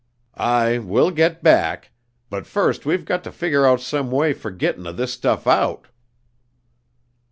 [0.33, 1.91] "Aye, we'll get back,
[2.31, 5.89] but first we've got ter figger out some way for gittin' of this stuff out."